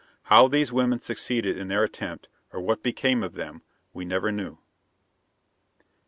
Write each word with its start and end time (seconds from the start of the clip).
How 0.33 0.47
those 0.47 0.71
women 0.71 0.99
succeeded 0.99 1.59
in 1.59 1.67
their 1.67 1.83
attempt, 1.83 2.27
or 2.51 2.59
what 2.59 2.81
became 2.81 3.21
of 3.21 3.35
them, 3.35 3.61
we 3.93 4.03
never 4.03 4.31
knew. 4.31 4.57